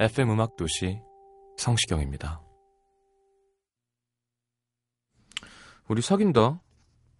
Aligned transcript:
FM 0.00 0.30
음악 0.30 0.54
도시 0.54 1.00
성시경입니다. 1.56 2.40
우리 5.88 6.02
사귄다. 6.02 6.60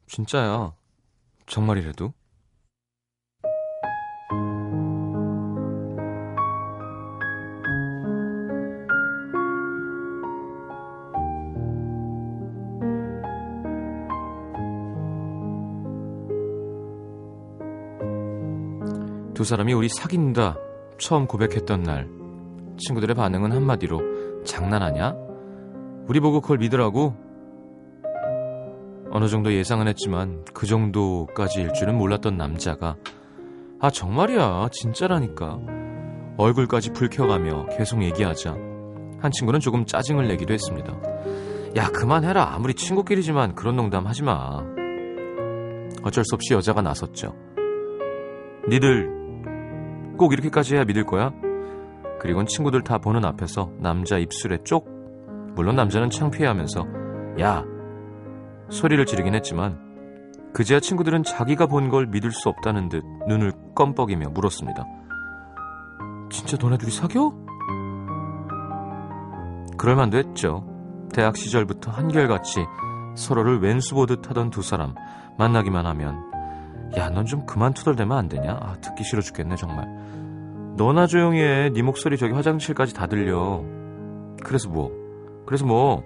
진짜야. 0.07 0.77
정말이래도. 1.47 2.13
두 19.35 19.43
사람이 19.43 19.73
우리 19.73 19.89
사귄다 19.89 20.57
처음 20.99 21.27
고백했던 21.27 21.83
날 21.83 22.19
친구들의 22.79 23.15
반응은 23.15 23.53
한마디로 23.53 24.45
장난하냐? 24.45 25.15
우리 26.07 26.21
보고 26.21 26.41
그걸 26.41 26.59
믿으라고? 26.59 27.15
어느 29.11 29.27
정도 29.29 29.53
예상은 29.53 29.89
했지만 29.89 30.45
그 30.55 30.67
정도까지일 30.67 31.73
줄은 31.73 31.97
몰랐던 31.97 32.37
남자가 32.37 32.97
아 33.81 33.91
정말이야 33.91 34.69
진짜라니까 34.71 35.61
얼굴까지 36.37 36.93
붉혀가며 36.93 37.67
계속 37.77 38.03
얘기하자 38.03 38.53
한 38.53 39.31
친구는 39.33 39.61
조금 39.61 39.87
짜증을 39.87 40.29
내기도 40.29 40.53
했습니다. 40.55 40.97
야 41.77 41.89
그만해라 41.89 42.55
아무리 42.55 42.75
친구끼리지만 42.75 43.55
그런 43.55 43.77
농담 43.77 44.07
하지마 44.07 44.63
어쩔 46.03 46.25
수 46.25 46.35
없이 46.35 46.55
여자가 46.55 46.83
나섰죠. 46.83 47.35
니들 48.69 49.09
꼭 50.17 50.33
이렇게까지 50.33 50.77
해야 50.77 50.85
믿을 50.85 51.05
거야? 51.05 51.33
그리곤 52.21 52.47
친구들 52.47 52.83
다 52.83 52.99
보는 52.99 53.25
앞에서 53.25 53.71
남자 53.79 54.19
입술에 54.19 54.59
쪽 54.65 54.89
물론 55.55 55.77
남자는 55.77 56.11
창피해하면서 56.11 56.87
야 57.41 57.65
소리를 58.71 59.05
지르긴 59.07 59.35
했지만 59.35 59.79
그제야 60.53 60.81
친구들은 60.81 61.23
자기가 61.25 61.67
본 61.67 61.91
걸 61.91 62.07
믿을 62.07 62.31
수 62.33 62.49
없다는 62.49 62.89
듯 62.89 63.05
눈을 63.29 63.53
껌뻑이며 63.75 64.31
물었습니다. 64.31 64.85
진짜 66.31 66.57
너네들이 66.61 66.91
사겨? 66.91 67.33
그럴만도 69.77 70.19
했죠. 70.19 70.65
대학 71.15 71.37
시절부터 71.37 71.91
한결같이 71.91 72.61
서로를 73.15 73.61
왼수 73.61 73.95
보듯 73.95 74.29
하던 74.29 74.51
두 74.51 74.63
사람 74.63 74.95
만나기만 75.39 75.87
하면 75.87 76.17
야 76.97 77.11
넌 77.11 77.27
좀 77.27 77.45
그만 77.47 77.73
투덜대면 77.75 78.17
안 78.17 78.29
되냐? 78.29 78.59
아 78.61 78.75
듣기 78.81 79.05
싫어 79.05 79.21
죽겠네 79.23 79.57
정말. 79.57 79.87
너나 80.79 81.07
조용히 81.07 81.43
해. 81.43 81.71
네 81.71 81.83
목소리 81.83 82.17
저기 82.17 82.33
화장실까지 82.33 82.95
다 82.95 83.07
들려. 83.09 83.63
그래서 84.45 84.71
뭐? 84.71 84.91
그래서 85.45 85.67
뭐? 85.67 86.05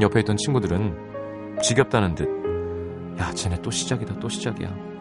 옆에 0.00 0.20
있던 0.20 0.36
친구들은 0.36 1.60
지겹다는 1.62 2.16
듯. 2.16 2.28
야, 3.20 3.30
쟤네 3.30 3.62
또 3.62 3.70
시작이다, 3.70 4.18
또 4.18 4.28
시작이야. 4.28 4.91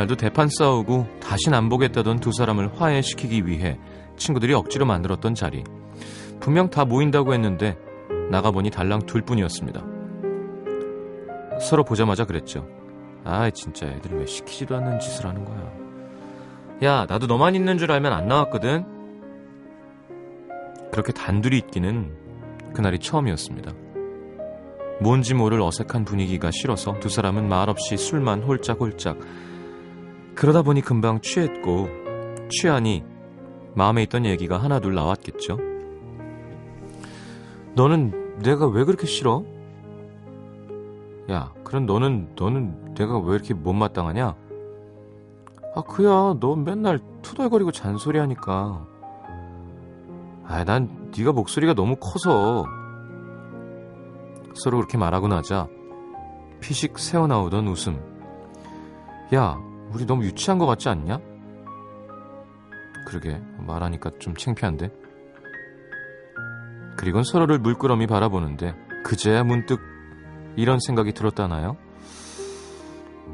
그날도 0.00 0.16
대판 0.16 0.48
싸우고 0.48 1.06
다신 1.20 1.52
안 1.52 1.68
보겠다던 1.68 2.20
두 2.20 2.32
사람을 2.32 2.80
화해시키기 2.80 3.46
위해 3.46 3.78
친구들이 4.16 4.54
억지로 4.54 4.86
만들었던 4.86 5.34
자리. 5.34 5.62
분명 6.40 6.70
다 6.70 6.86
모인다고 6.86 7.34
했는데 7.34 7.76
나가보니 8.30 8.70
달랑 8.70 9.04
둘 9.04 9.20
뿐이었습니다. 9.20 9.84
서로 11.60 11.84
보자마자 11.84 12.24
그랬죠. 12.24 12.66
아 13.24 13.50
진짜 13.50 13.88
애들이 13.88 14.14
왜 14.14 14.24
시키지도 14.24 14.74
않는 14.76 15.00
짓을 15.00 15.26
하는 15.26 15.44
거야. 15.44 15.70
야 16.82 17.04
나도 17.06 17.26
너만 17.26 17.54
있는 17.54 17.76
줄 17.76 17.92
알면 17.92 18.10
안 18.10 18.26
나왔거든. 18.26 18.86
그렇게 20.92 21.12
단둘이 21.12 21.58
있기는 21.58 22.10
그날이 22.72 22.98
처음이었습니다. 22.98 23.72
뭔지 25.02 25.34
모를 25.34 25.60
어색한 25.60 26.06
분위기가 26.06 26.50
싫어서 26.50 26.98
두 27.00 27.10
사람은 27.10 27.50
말없이 27.50 27.98
술만 27.98 28.44
홀짝홀짝 28.44 29.49
그러다 30.40 30.62
보니 30.62 30.80
금방 30.80 31.20
취했고 31.20 31.86
취하니 32.48 33.04
마음에 33.74 34.04
있던 34.04 34.24
얘기가 34.24 34.56
하나둘 34.56 34.94
나왔겠죠. 34.94 35.58
너는 37.74 38.38
내가 38.38 38.66
왜 38.66 38.84
그렇게 38.84 39.06
싫어? 39.06 39.44
야, 41.30 41.52
그럼 41.62 41.84
너는 41.84 42.30
너는 42.36 42.94
내가 42.94 43.18
왜 43.18 43.34
이렇게 43.34 43.52
못마땅하냐? 43.52 44.34
아, 45.74 45.82
그야. 45.82 46.34
너 46.40 46.56
맨날 46.56 47.00
투덜거리고 47.20 47.70
잔소리하니까. 47.70 48.86
아, 50.46 50.64
난 50.64 51.12
네가 51.14 51.32
목소리가 51.32 51.74
너무 51.74 51.96
커서 51.96 52.64
서로 54.54 54.78
그렇게 54.78 54.96
말하고 54.96 55.28
나자 55.28 55.68
피식 56.60 56.98
새어나오던 56.98 57.68
웃음. 57.68 58.00
야, 59.34 59.58
우리 59.92 60.06
너무 60.06 60.24
유치한 60.24 60.58
것 60.58 60.66
같지 60.66 60.88
않냐? 60.88 61.20
그러게 63.06 63.40
말하니까 63.58 64.10
좀 64.18 64.34
창피한데. 64.34 64.90
그리곤 66.96 67.24
서로를 67.24 67.58
물끄러미 67.58 68.06
바라보는데 68.06 68.74
그제야 69.04 69.42
문득 69.42 69.80
이런 70.56 70.78
생각이 70.78 71.12
들었다나요? 71.12 71.76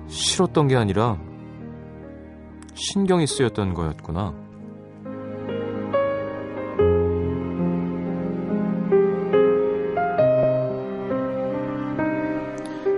싫었던 0.08 0.68
게 0.68 0.76
아니라 0.76 1.18
신경이 2.74 3.26
쓰였던 3.26 3.74
거였구나. 3.74 4.34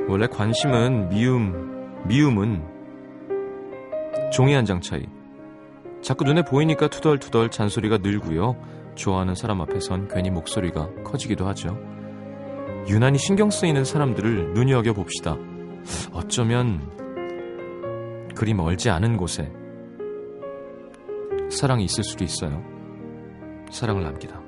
원래 0.08 0.26
관심은 0.26 1.08
미움, 1.10 2.04
미움은 2.06 2.77
종이 4.30 4.54
한 4.54 4.64
장 4.64 4.80
차이. 4.80 5.06
자꾸 6.02 6.24
눈에 6.24 6.42
보이니까 6.42 6.88
투덜투덜 6.88 7.50
잔소리가 7.50 7.98
늘고요. 7.98 8.56
좋아하는 8.94 9.34
사람 9.34 9.60
앞에선 9.60 10.08
괜히 10.08 10.30
목소리가 10.30 10.90
커지기도 11.04 11.46
하죠. 11.48 11.78
유난히 12.88 13.18
신경 13.18 13.50
쓰이는 13.50 13.84
사람들을 13.84 14.54
눈여겨 14.54 14.92
봅시다. 14.92 15.36
어쩌면 16.12 16.90
그리 18.34 18.54
멀지 18.54 18.90
않은 18.90 19.16
곳에 19.16 19.52
사랑이 21.50 21.84
있을 21.84 22.04
수도 22.04 22.24
있어요. 22.24 22.62
사랑을 23.70 24.02
남기다. 24.02 24.40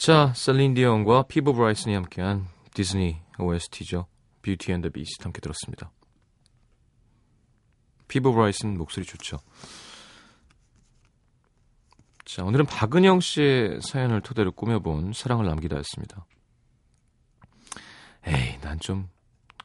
자, 0.00 0.32
셀린 0.34 0.72
디온과 0.72 1.24
피보 1.24 1.52
브라이슨이 1.52 1.94
함께한 1.94 2.48
디즈니 2.72 3.20
OST죠. 3.38 4.06
Beauty 4.40 4.72
and 4.72 4.80
the 4.80 4.88
Beast 4.88 5.24
함께 5.24 5.42
들었습니다. 5.42 5.92
피보 8.08 8.32
브라이슨 8.32 8.78
목소리 8.78 9.04
좋죠. 9.04 9.36
자, 12.24 12.44
오늘은 12.44 12.64
박은영 12.64 13.20
씨의 13.20 13.80
사연을 13.82 14.22
토대로 14.22 14.52
꾸며본 14.52 15.12
사랑을 15.12 15.44
남기다였습니다. 15.44 16.24
에이, 18.26 18.58
난 18.62 18.78
좀 18.78 19.10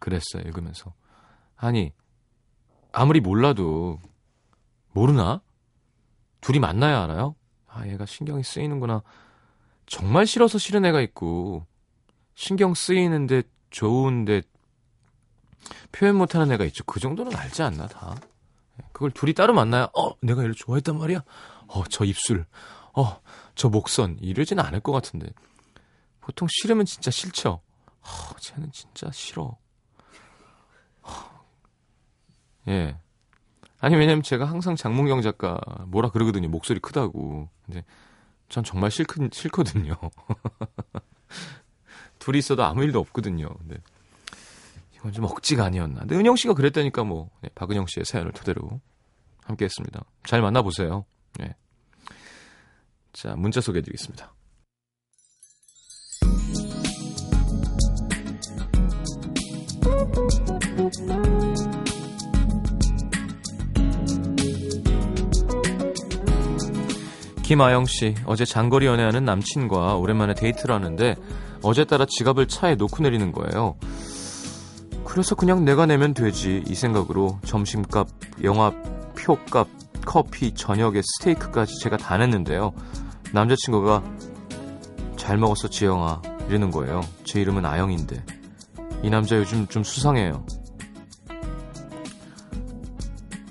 그랬어요, 0.01 0.43
읽으면서. 0.43 0.93
아니, 1.55 1.93
아무리 2.91 3.21
몰라도, 3.21 4.01
모르나? 4.91 5.41
둘이 6.41 6.59
만나야 6.59 7.03
알아요? 7.03 7.35
아, 7.67 7.87
얘가 7.87 8.05
신경이 8.05 8.43
쓰이는구나. 8.43 9.01
정말 9.85 10.25
싫어서 10.25 10.57
싫은 10.57 10.85
애가 10.85 11.01
있고, 11.01 11.65
신경 12.33 12.73
쓰이는데 12.73 13.43
좋은데 13.69 14.41
표현 15.91 16.15
못하는 16.15 16.51
애가 16.51 16.65
있죠. 16.65 16.83
그 16.83 16.99
정도는 16.99 17.35
알지 17.35 17.63
않나, 17.63 17.87
다. 17.87 18.15
그걸 18.91 19.11
둘이 19.11 19.33
따로 19.33 19.53
만나야, 19.53 19.89
어, 19.97 20.11
내가 20.21 20.41
얘를 20.41 20.53
좋아했단 20.53 20.97
말이야? 20.97 21.23
어, 21.67 21.83
저 21.89 22.03
입술, 22.05 22.45
어, 22.93 23.21
저 23.55 23.69
목선, 23.69 24.17
이러진 24.21 24.59
않을 24.59 24.81
것 24.81 24.91
같은데. 24.91 25.27
보통 26.19 26.47
싫으면 26.49 26.85
진짜 26.85 27.11
싫죠. 27.11 27.61
어, 28.01 28.07
쟤는 28.39 28.71
진짜 28.71 29.09
싫어. 29.11 29.57
어. 31.01 31.45
예. 32.67 32.97
아니, 33.79 33.95
왜냐면 33.95 34.23
제가 34.23 34.45
항상 34.45 34.75
장문경 34.75 35.21
작가 35.21 35.59
뭐라 35.87 36.09
그러거든요. 36.09 36.49
목소리 36.49 36.79
크다고. 36.79 37.49
근데 37.65 37.83
전 38.49 38.63
정말 38.63 38.91
싫, 38.91 39.05
싫거든요. 39.31 39.95
둘이 42.19 42.39
있어도 42.39 42.63
아무 42.63 42.83
일도 42.83 42.99
없거든요. 42.99 43.49
근데 43.59 43.77
이건 44.95 45.11
좀 45.11 45.25
억지가 45.25 45.65
아니었나. 45.65 46.01
근데 46.01 46.15
은영 46.15 46.35
씨가 46.35 46.53
그랬다니까 46.53 47.03
뭐 47.03 47.29
네, 47.41 47.49
박은영 47.55 47.85
씨의 47.87 48.05
사연을 48.05 48.31
토대로 48.31 48.79
함께했습니다. 49.43 50.03
잘 50.25 50.41
만나보세요. 50.41 51.05
네. 51.39 51.55
자 53.13 53.35
문자 53.35 53.61
소개해드리겠습니다. 53.61 54.33
김아영 67.45 67.85
씨, 67.85 68.15
어제 68.25 68.43
장거리 68.43 68.87
연애하는 68.87 69.23
남친과 69.23 69.97
오랜만에 69.97 70.33
데이트를 70.33 70.73
하는데 70.73 71.15
어제 71.61 71.85
따라 71.85 72.07
지갑을 72.09 72.47
차에 72.47 72.73
놓고 72.73 73.03
내리는 73.03 73.31
거예요. 73.31 73.75
그래서 75.03 75.35
그냥 75.35 75.63
내가 75.63 75.85
내면 75.85 76.15
되지 76.15 76.63
이 76.67 76.73
생각으로 76.73 77.37
점심값, 77.45 78.07
영화 78.41 78.73
표값, 79.15 79.67
커피, 80.03 80.55
저녁에 80.55 81.03
스테이크까지 81.03 81.81
제가 81.83 81.97
다 81.97 82.17
냈는데요. 82.17 82.73
남자친구가 83.31 84.03
잘 85.15 85.37
먹었어 85.37 85.67
지영아 85.67 86.23
이러는 86.49 86.71
거예요. 86.71 87.01
제 87.25 87.41
이름은 87.41 87.63
아영인데 87.63 88.25
이 89.03 89.09
남자 89.11 89.37
요즘 89.37 89.67
좀 89.67 89.83
수상해요. 89.83 90.43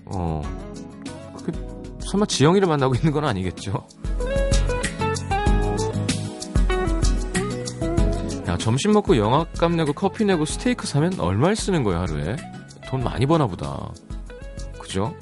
어, 0.06 0.42
그 0.42 0.63
설마 2.14 2.26
지영이를 2.26 2.68
만나고 2.68 2.94
있는 2.94 3.10
건 3.10 3.24
아니겠죠? 3.24 3.88
야, 8.46 8.56
점심 8.56 8.92
먹고 8.92 9.16
영화값 9.16 9.72
내고 9.72 9.92
커피 9.92 10.24
내고 10.24 10.44
스테이크 10.44 10.86
사면 10.86 11.18
얼마를 11.18 11.56
쓰는 11.56 11.82
거야, 11.82 12.02
하루에? 12.02 12.36
돈 12.86 13.02
많이 13.02 13.26
버나 13.26 13.48
보다. 13.48 13.90
그죠? 14.78 15.12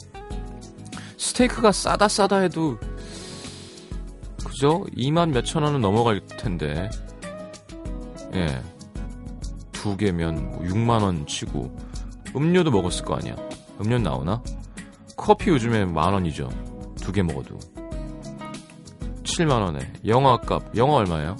스테이크가 1.16 1.72
싸다 1.72 2.08
싸다 2.08 2.40
해도, 2.40 2.78
그죠? 4.44 4.84
2만 4.94 5.30
몇천 5.30 5.62
원은 5.62 5.80
넘어갈 5.80 6.20
텐데. 6.26 6.90
예. 8.34 8.62
두 9.72 9.96
개면 9.96 10.60
6만 10.68 11.02
원 11.02 11.26
치고, 11.26 11.74
음료도 12.36 12.70
먹었을 12.70 13.06
거 13.06 13.14
아니야. 13.14 13.34
음료 13.80 13.98
나오나? 13.98 14.42
커피 15.16 15.48
요즘에 15.48 15.86
만 15.86 16.12
원이죠. 16.12 16.50
두 17.02 17.12
개 17.12 17.22
먹어도 17.22 17.58
7만 19.24 19.60
원에 19.60 19.92
영화 20.06 20.36
값 20.38 20.76
영화 20.76 20.96
얼마예요? 20.96 21.36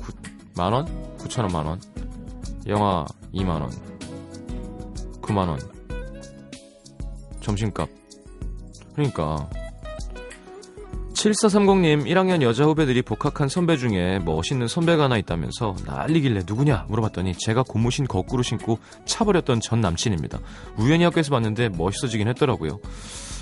9, 0.00 0.12
만 0.56 0.72
원? 0.72 0.86
9천 1.18 1.42
원만 1.42 1.66
원. 1.66 1.80
영화 2.66 3.04
2만 3.32 3.48
원. 3.60 3.70
9만 5.22 5.48
원. 5.48 5.58
점심값. 7.40 7.88
그러니까 8.94 9.48
7430님 11.14 12.04
1학년 12.06 12.42
여자 12.42 12.64
후배들이 12.64 13.00
복학한 13.00 13.48
선배 13.48 13.76
중에 13.78 14.18
멋있는 14.18 14.68
선배가 14.68 15.04
하나 15.04 15.16
있다면서 15.16 15.76
난리길래 15.86 16.42
누구냐 16.46 16.84
물어봤더니 16.88 17.34
제가 17.38 17.62
고무신 17.62 18.06
거꾸로 18.06 18.42
신고 18.42 18.78
차버렸던 19.06 19.60
전 19.60 19.80
남친입니다. 19.80 20.40
우연히 20.76 21.04
학교에서 21.04 21.30
봤는데 21.30 21.70
멋있어지긴 21.70 22.28
했더라고요. 22.28 22.78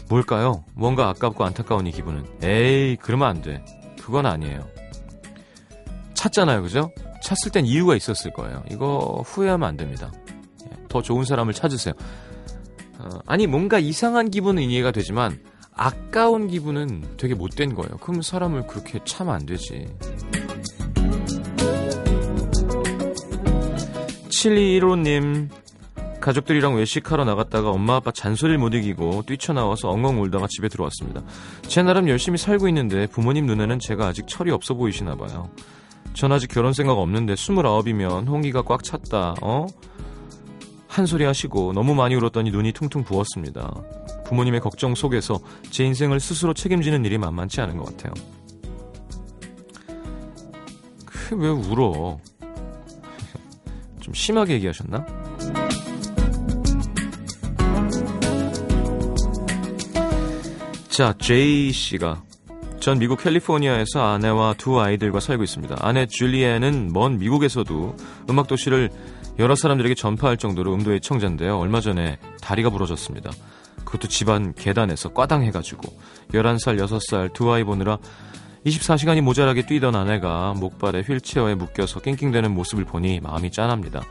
뭘까요? 0.08 0.64
뭔가 0.75 1.08
아깝고 1.08 1.44
안타까운 1.44 1.87
이 1.87 1.93
기분은. 1.93 2.25
에이 2.43 2.96
그러면 3.00 3.28
안 3.28 3.43
돼. 3.43 3.64
그건 4.00 4.26
아니에요. 4.26 4.66
찾잖아요 6.14 6.62
그죠? 6.62 6.90
찾을 7.22 7.52
땐 7.52 7.66
이유가 7.66 7.96
있었을 7.96 8.32
거예요. 8.32 8.62
이거 8.70 9.22
후회하면 9.25 9.69
안 9.69 9.76
됩니다. 9.76 10.12
예, 10.66 10.76
더 10.88 11.00
좋은 11.02 11.25
사람을 11.25 11.54
찾으세요. 11.54 11.94
어, 12.99 13.08
아니 13.26 13.46
뭔가 13.46 13.78
이상한 13.78 14.31
기분은 14.31 14.62
이해가 14.62 14.90
되지만 14.90 15.40
아까운 15.75 16.49
기분은 16.49 17.16
되게 17.16 17.35
못된 17.35 17.75
거예요. 17.75 17.97
그럼 17.99 18.23
사람을 18.23 18.66
그렇게 18.66 19.00
차면 19.04 19.35
안 19.35 19.47
되지. 19.47 19.87
7215님, 24.28 25.49
가족들이랑 26.23 26.76
외식하러 26.76 27.25
나갔다가 27.25 27.71
엄마 27.71 27.97
아빠 27.97 28.11
잔소리를 28.11 28.59
못 28.59 28.73
이기고 28.73 29.25
뛰쳐나와서 29.26 29.91
엉엉 29.91 30.23
울다가 30.23 30.47
집에 30.49 30.69
들어왔습니다. 30.69 31.21
제 31.62 31.83
나름 31.83 32.09
열심히 32.09 32.38
살고 32.38 32.69
있는데 32.69 33.07
부모님 33.09 33.45
눈에는 33.47 33.79
제가 33.79 34.07
아직 34.07 34.26
철이 34.26 34.50
없어 34.50 34.73
보이시나 34.75 35.17
봐요. 35.17 35.50
전 36.14 36.33
아직 36.33 36.49
결혼 36.50 36.73
생각 36.73 36.95
없는데 36.99 37.35
29이면 37.35 38.29
홍기가 38.29 38.62
꽉 38.62 38.83
찼다, 38.83 39.35
어? 39.43 39.67
한 40.88 41.07
소리 41.07 41.25
하시고 41.25 41.73
너무 41.73 41.95
많이 41.95 42.14
울었더니 42.14 42.50
눈이 42.50 42.73
퉁퉁 42.73 43.02
부었습니다. 43.02 43.75
부모님의 44.26 44.61
걱정 44.61 44.95
속에서 44.95 45.41
제 45.71 45.85
인생을 45.85 46.21
스스로 46.21 46.52
책임지는 46.55 47.05
일이 47.05 47.17
만만치 47.19 47.61
않은 47.62 47.76
것 47.79 47.87
같아요. 47.97 48.12
그 51.07 51.35
왜 51.37 51.49
울어? 51.49 52.19
좀 54.00 54.12
심하게 54.12 54.55
얘기하셨나? 54.55 55.07
자, 60.92 61.14
제이 61.18 61.72
씨가 61.72 62.22
전 62.78 62.99
미국 62.99 63.22
캘리포니아에서 63.22 64.02
아내와 64.12 64.56
두 64.58 64.78
아이들과 64.78 65.20
살고 65.20 65.42
있습니다. 65.42 65.75
아내 65.80 66.04
줄리에는 66.04 66.90
먼 66.92 67.18
미국에서도 67.18 67.96
음악 68.28 68.46
도시를 68.46 68.90
여러 69.38 69.54
사람들에게 69.54 69.94
전파할 69.94 70.37
정도로 70.37 70.75
음도의 70.75 71.00
청자인데요. 71.00 71.58
얼마 71.58 71.80
전에 71.80 72.18
다리가 72.42 72.68
부러졌습니다. 72.68 73.30
그것도 73.87 74.08
집안 74.08 74.52
계단에서 74.52 75.14
꽈당해가지고 75.14 75.99
11살, 76.34 76.78
6살 76.78 77.32
두 77.32 77.50
아이 77.50 77.64
보느라 77.64 77.96
24시간이 78.66 79.22
모자라게 79.22 79.64
뛰던 79.64 79.96
아내가 79.96 80.52
목발에 80.58 81.00
휠체어에 81.00 81.54
묶여서 81.54 82.00
낑낑대는 82.00 82.52
모습을 82.52 82.84
보니 82.84 83.20
마음이 83.20 83.50
짠합니다. 83.50 84.02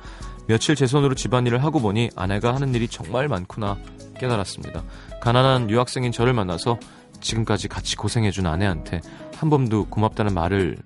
며칠 0.47 0.75
제 0.75 0.85
손으로 0.85 1.15
집안일을 1.15 1.63
하고 1.63 1.79
보니 1.79 2.09
아내가 2.15 2.53
하는 2.53 2.73
일이 2.75 2.87
정말 2.87 3.27
많구나 3.27 3.77
깨달았습니다. 4.19 4.83
가난한 5.21 5.69
유학생인 5.69 6.11
저를 6.11 6.33
만나서 6.33 6.77
지금까지 7.21 7.67
같이 7.67 7.95
고생해준 7.95 8.45
아내한테 8.45 9.01
한 9.35 9.49
번도 9.49 9.85
고맙다는 9.85 10.33
말을 10.33 10.77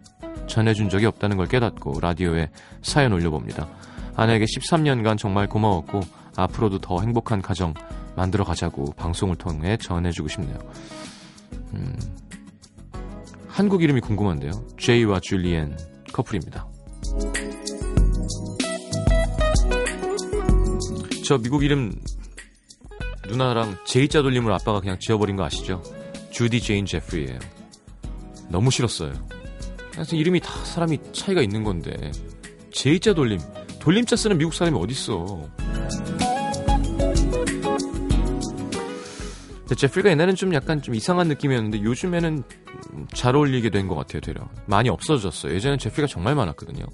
전해준 0.48 0.90
적이 0.90 1.08
없다는 1.08 1.38
걸 1.38 1.48
깨닫고 1.48 2.00
라디오에 2.00 2.50
사연 2.82 3.14
올려봅니다. 3.14 3.68
아내에게 4.16 4.46
13년간 4.46 5.18
정말 5.18 5.48
고마웠고 5.48 6.02
앞으로도 6.36 6.80
더 6.80 7.02
행복한 7.02 7.42
가정 7.42 7.74
만들어 8.16 8.44
가자고 8.44 8.94
방송을 8.94 9.36
통해 9.36 9.78
전해주고 9.78 10.28
싶네요. 10.30 10.58
음, 11.74 11.98
한국 13.48 13.84
이름이 13.84 14.02
궁금한데요. 14.02 14.52
제이와 14.78 15.20
줄리엔 15.22 15.78
커플입니다. 16.14 16.68
저 21.26 21.38
미국 21.38 21.64
이름 21.64 21.92
누나랑 23.28 23.78
J자 23.86 24.22
돌림을 24.22 24.52
아빠가 24.52 24.80
그냥 24.80 24.98
지어버린 25.00 25.36
거 25.36 25.44
아시죠? 25.44 25.82
주디 26.32 26.62
제인 26.62 26.86
제프리예요. 26.86 27.40
너무 28.50 28.70
싫었어요. 28.70 29.14
그래서 29.92 30.16
이름이 30.16 30.42
다 30.42 30.52
사람이 30.66 31.00
차이가 31.14 31.42
있는 31.42 31.64
건데 31.64 32.12
J자 32.72 33.14
돌림 33.14 33.40
돌림자 33.80 34.16
쓰는 34.16 34.38
미국 34.38 34.54
사람이 34.54 34.78
어딨어. 34.78 35.50
제프리가 39.76 40.12
옛날엔 40.12 40.36
좀 40.36 40.54
약간 40.54 40.82
좀 40.82 40.94
이상한 40.94 41.28
느낌이었는데 41.28 41.82
요즘에는 41.82 42.44
음, 42.94 43.08
잘 43.14 43.36
어울리게 43.36 43.72
된 43.72 43.88
것 43.88 43.96
같아요, 43.96 44.22
되려. 44.22 44.48
많이 44.68 44.90
없어졌어요. 44.90 45.54
예전엔 45.56 45.80
제프리가 45.80 46.08
정말 46.08 46.36
많았거든요. 46.36 46.86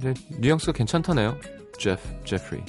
그래서 0.00 0.16
뉘앙스가 0.38 0.72
괜찮다네요. 0.72 1.36
제프, 1.82 2.24
제프리. 2.24 2.62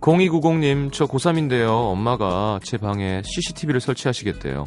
0290님, 0.00 0.92
저 0.92 1.06
고3인데요. 1.06 1.90
엄마가 1.90 2.60
제 2.62 2.78
방에 2.78 3.22
CCTV를 3.24 3.80
설치하시겠대요. 3.80 4.66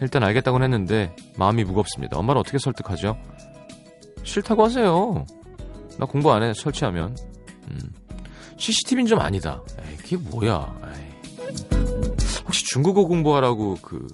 일단 0.00 0.22
알겠다고는 0.22 0.72
했는데 0.72 1.14
마음이 1.36 1.64
무겁습니다. 1.64 2.16
엄마를 2.16 2.38
어떻게 2.38 2.58
설득하죠? 2.58 3.18
싫다고 4.22 4.64
하세요. 4.64 5.26
나 5.98 6.06
공부 6.06 6.32
안 6.32 6.44
해, 6.44 6.54
설치하면. 6.54 7.16
음. 7.70 7.78
CCTV는 8.56 9.08
좀 9.08 9.18
아니다. 9.18 9.60
에이, 9.82 9.96
그게 9.96 10.16
뭐야. 10.16 10.80
에이. 10.94 11.56
혹시 12.44 12.64
중국어 12.66 13.04
공부하라고 13.06 13.78
그 13.82 14.06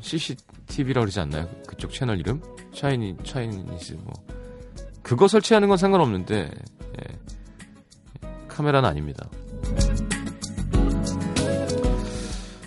CCTV라고 0.00 1.06
그러지 1.06 1.18
않나요? 1.18 1.48
그쪽 1.66 1.92
채널 1.92 2.20
이름? 2.20 2.40
차이니, 2.72 3.16
차이니스 3.24 3.94
뭐. 3.94 4.12
그거 5.02 5.26
설치하는 5.26 5.66
건 5.66 5.76
상관없는데, 5.76 6.48
예. 6.48 7.22
카메라는 8.52 8.88
아닙니다. 8.88 9.28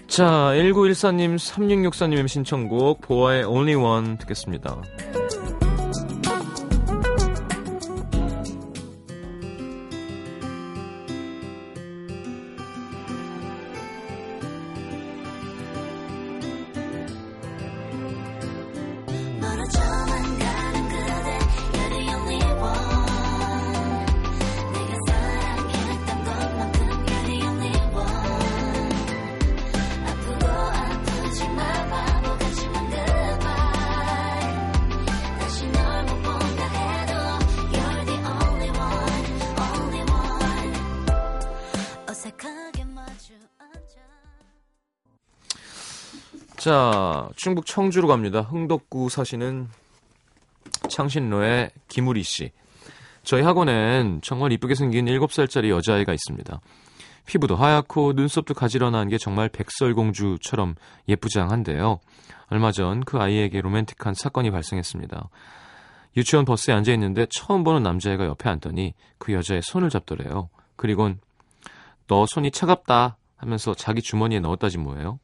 자, 0.07 0.51
1914님, 0.53 1.35
3664님의 1.35 2.27
신청곡, 2.29 3.01
보아의 3.01 3.43
Only 3.43 3.75
One 3.75 4.17
듣겠습니다. 4.19 4.81
자, 46.65 47.29
충북 47.35 47.67
청주로 47.67 48.07
갑니다. 48.07 48.41
흥덕구 48.41 49.09
사시는 49.09 49.67
창신로의 50.89 51.69
김우리 51.87 52.23
씨. 52.23 52.49
저희 53.21 53.43
학원엔 53.43 54.21
정말 54.23 54.51
이쁘게 54.51 54.73
생긴 54.73 55.05
7살짜리 55.05 55.69
여자아이가 55.69 56.11
있습니다. 56.11 56.59
피부도 57.27 57.55
하얗고 57.55 58.13
눈썹도 58.13 58.55
가지런한 58.55 59.09
게 59.09 59.19
정말 59.19 59.47
백설공주처럼 59.47 60.73
예쁘장한데요. 61.07 61.99
얼마 62.47 62.71
전 62.71 63.01
그 63.01 63.19
아이에게 63.19 63.61
로맨틱한 63.61 64.15
사건이 64.15 64.49
발생했습니다. 64.49 65.29
유치원 66.17 66.45
버스에 66.45 66.73
앉아 66.73 66.91
있는데 66.93 67.27
처음 67.29 67.63
보는 67.63 67.83
남자애가 67.83 68.25
옆에 68.25 68.49
앉더니 68.49 68.95
그 69.19 69.33
여자의 69.33 69.61
손을 69.61 69.91
잡더래요. 69.91 70.49
그리곤 70.77 71.19
너 72.07 72.25
손이 72.27 72.49
차갑다 72.49 73.17
하면서 73.37 73.75
자기 73.75 74.01
주머니에 74.01 74.39
넣었다지 74.39 74.79
뭐예요. 74.79 75.19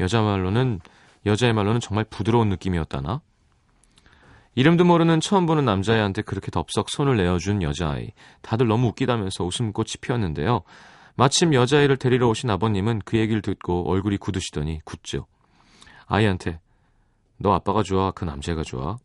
여자 0.00 0.22
말로는 0.22 0.80
여자의 1.24 1.52
말로는 1.52 1.80
정말 1.80 2.04
부드러운 2.04 2.48
느낌이었다나? 2.48 3.20
이름도 4.54 4.84
모르는 4.84 5.20
처음 5.20 5.44
보는 5.46 5.64
남자애한테 5.64 6.22
그렇게 6.22 6.50
덥석 6.50 6.88
손을 6.88 7.16
내어준 7.16 7.62
여자아이. 7.62 8.12
다들 8.40 8.68
너무 8.68 8.88
웃기다면서 8.88 9.44
웃음꽃이 9.44 9.94
피었는데요. 10.00 10.62
마침 11.14 11.52
여자아이를 11.52 11.96
데리러 11.98 12.28
오신 12.28 12.48
아버님은 12.50 13.02
그 13.04 13.18
얘기를 13.18 13.42
듣고 13.42 13.90
얼굴이 13.90 14.16
굳으시더니 14.18 14.80
굳죠. 14.84 15.26
아이한테 16.06 16.60
너 17.38 17.52
아빠가 17.52 17.82
좋아? 17.82 18.12
그 18.12 18.24
남자애가 18.24 18.62
좋아? 18.62 18.96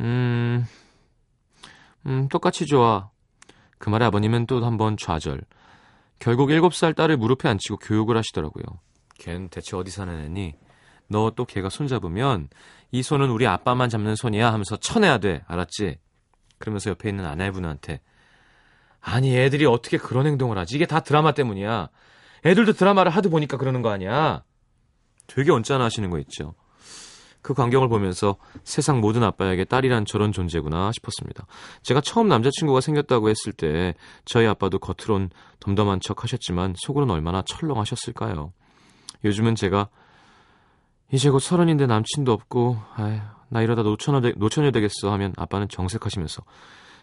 음, 0.00 0.64
음, 2.06 2.28
똑같이 2.28 2.66
좋아. 2.66 3.10
그 3.78 3.88
말에 3.88 4.04
아버님은 4.06 4.46
또 4.46 4.60
한 4.64 4.76
번 4.76 4.96
좌절. 4.96 5.42
결국 6.24 6.48
7살 6.48 6.96
딸을 6.96 7.18
무릎에 7.18 7.50
앉히고 7.50 7.76
교육을 7.76 8.16
하시더라고요. 8.16 8.64
걘 9.18 9.50
대체 9.50 9.76
어디 9.76 9.90
사는 9.90 10.18
애니? 10.24 10.54
너 11.06 11.30
또 11.36 11.44
걔가 11.44 11.68
손잡으면 11.68 12.48
이 12.92 13.02
손은 13.02 13.28
우리 13.28 13.46
아빠만 13.46 13.90
잡는 13.90 14.16
손이야 14.16 14.50
하면서 14.50 14.78
쳐내야 14.78 15.18
돼. 15.18 15.42
알았지? 15.46 15.98
그러면서 16.58 16.88
옆에 16.88 17.10
있는 17.10 17.26
아내분한테 17.26 18.00
아니 19.02 19.36
애들이 19.36 19.66
어떻게 19.66 19.98
그런 19.98 20.26
행동을 20.26 20.56
하지? 20.56 20.76
이게 20.76 20.86
다 20.86 21.00
드라마 21.00 21.32
때문이야. 21.32 21.90
애들도 22.46 22.72
드라마를 22.72 23.12
하도 23.12 23.28
보니까 23.28 23.58
그러는 23.58 23.82
거 23.82 23.90
아니야. 23.90 24.44
되게 25.26 25.52
언짢아 25.52 25.84
하시는 25.84 26.08
거 26.08 26.18
있죠. 26.20 26.54
그 27.44 27.52
광경을 27.52 27.88
보면서 27.88 28.36
세상 28.64 29.02
모든 29.02 29.22
아빠에게 29.22 29.64
딸이란 29.66 30.06
저런 30.06 30.32
존재구나 30.32 30.90
싶었습니다. 30.92 31.46
제가 31.82 32.00
처음 32.00 32.26
남자친구가 32.26 32.80
생겼다고 32.80 33.28
했을 33.28 33.52
때 33.52 33.94
저희 34.24 34.46
아빠도 34.46 34.78
겉으론 34.78 35.28
덤덤한 35.60 36.00
척 36.00 36.24
하셨지만 36.24 36.72
속으론 36.74 37.10
얼마나 37.10 37.42
철렁하셨을까요? 37.42 38.54
요즘은 39.26 39.56
제가 39.56 39.90
이제 41.12 41.28
곧 41.28 41.40
서른인데 41.40 41.86
남친도 41.86 42.32
없고 42.32 42.78
아휴, 42.96 43.20
나 43.50 43.60
이러다 43.60 43.82
노처녀, 43.82 44.22
되, 44.22 44.32
노처녀 44.36 44.70
되겠어 44.70 45.12
하면 45.12 45.34
아빠는 45.36 45.68
정색하시면서 45.68 46.42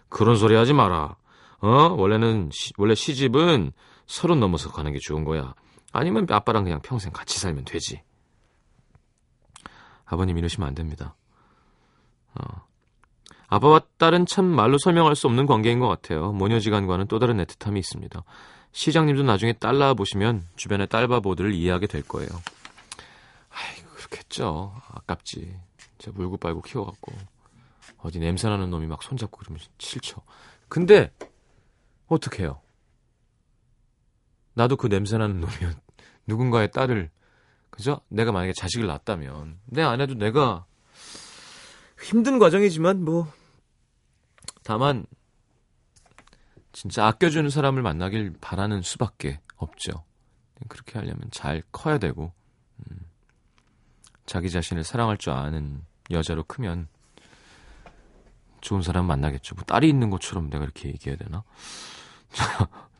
그런 0.09 0.37
소리 0.37 0.55
하지 0.55 0.73
마라. 0.73 1.17
어? 1.59 1.69
원래는 1.69 2.49
시, 2.51 2.73
원래 2.79 2.95
시집은 2.95 3.73
서른 4.07 4.39
넘어서 4.39 4.71
가는 4.71 4.91
게 4.91 4.97
좋은 4.99 5.23
거야. 5.23 5.53
아니면 5.93 6.25
아빠랑 6.27 6.63
그냥 6.63 6.81
평생 6.81 7.11
같이 7.11 7.39
살면 7.39 7.65
되지. 7.65 8.01
아버님 10.11 10.37
이러시면 10.37 10.67
안 10.67 10.75
됩니다. 10.75 11.15
어. 12.35 12.65
아빠와 13.47 13.81
딸은 13.97 14.25
참 14.25 14.45
말로 14.45 14.77
설명할 14.77 15.15
수 15.15 15.27
없는 15.27 15.45
관계인 15.45 15.79
것 15.79 15.87
같아요. 15.87 16.33
모녀지간과는 16.33 17.07
또 17.07 17.17
다른 17.17 17.37
애틋함이 17.37 17.77
있습니다. 17.77 18.23
시장님도 18.73 19.23
나중에 19.23 19.53
딸 19.53 19.77
낳아 19.77 19.93
보시면 19.93 20.43
주변의 20.57 20.87
딸바보들을 20.87 21.53
이해하게 21.53 21.87
될 21.87 22.01
거예요. 22.03 22.29
아이 23.49 23.83
그렇겠죠. 23.95 24.73
아깝지. 24.89 25.57
진짜 25.97 26.11
물고 26.13 26.35
빨고 26.35 26.61
키워갖고 26.61 27.13
어디 27.99 28.19
냄새나는 28.19 28.69
놈이 28.69 28.87
막 28.87 29.03
손잡고 29.03 29.37
그러면 29.39 29.61
싫죠. 29.77 30.21
근데 30.67 31.13
어떡해요? 32.07 32.59
나도 34.55 34.75
그 34.75 34.87
냄새나는 34.87 35.39
놈이면 35.39 35.79
누군가의 36.27 36.71
딸을 36.71 37.09
그죠? 37.81 37.99
내가 38.09 38.31
만약에 38.31 38.53
자식을 38.53 38.85
낳았다면 38.85 39.57
내 39.65 39.81
아내도 39.81 40.13
내가 40.13 40.65
힘든 41.99 42.37
과정이지만 42.37 43.03
뭐 43.03 43.27
다만 44.61 45.07
진짜 46.73 47.07
아껴주는 47.07 47.49
사람을 47.49 47.81
만나길 47.81 48.35
바라는 48.39 48.83
수밖에 48.83 49.39
없죠. 49.55 50.03
그렇게 50.67 50.99
하려면 50.99 51.21
잘 51.31 51.63
커야 51.71 51.97
되고 51.97 52.31
음, 52.77 52.99
자기 54.27 54.51
자신을 54.51 54.83
사랑할 54.83 55.17
줄 55.17 55.33
아는 55.33 55.83
여자로 56.11 56.43
크면 56.43 56.87
좋은 58.61 58.83
사람 58.83 59.07
만나겠죠. 59.07 59.55
뭐 59.55 59.63
딸이 59.63 59.89
있는 59.89 60.11
것처럼 60.11 60.51
내가 60.51 60.63
이렇게 60.63 60.89
얘기해야 60.89 61.17
되나? 61.17 61.43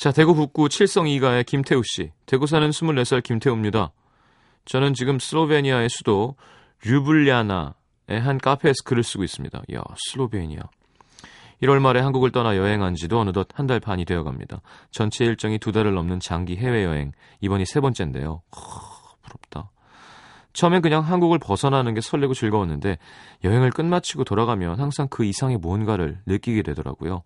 자, 0.00 0.12
대구 0.12 0.34
북구 0.34 0.70
칠성 0.70 1.08
이가의 1.08 1.44
김태우 1.44 1.82
씨. 1.84 2.10
대구 2.24 2.46
사는 2.46 2.70
24살 2.70 3.22
김태우입니다. 3.22 3.92
저는 4.64 4.94
지금 4.94 5.18
슬로베니아의 5.18 5.90
수도 5.90 6.36
류블리아나의 6.86 7.74
한 8.08 8.38
카페에서 8.38 8.76
글을 8.86 9.02
쓰고 9.02 9.24
있습니다. 9.24 9.60
이야, 9.68 9.82
슬로베니아. 10.08 10.62
1월 11.64 11.80
말에 11.80 12.00
한국을 12.00 12.32
떠나 12.32 12.56
여행한 12.56 12.94
지도 12.94 13.20
어느덧 13.20 13.48
한 13.52 13.66
달 13.66 13.78
반이 13.78 14.06
되어 14.06 14.24
갑니다. 14.24 14.62
전체 14.90 15.26
일정이 15.26 15.58
두 15.58 15.70
달을 15.70 15.92
넘는 15.92 16.20
장기 16.20 16.56
해외여행. 16.56 17.12
이번이 17.42 17.66
세 17.66 17.80
번째인데요. 17.80 18.40
허, 18.56 19.16
부럽다. 19.20 19.70
처음엔 20.54 20.80
그냥 20.80 21.02
한국을 21.04 21.38
벗어나는 21.38 21.92
게 21.92 22.00
설레고 22.00 22.32
즐거웠는데 22.32 22.96
여행을 23.44 23.68
끝마치고 23.72 24.24
돌아가면 24.24 24.80
항상 24.80 25.08
그 25.10 25.26
이상의 25.26 25.58
무언가를 25.58 26.20
느끼게 26.24 26.62
되더라고요. 26.62 27.22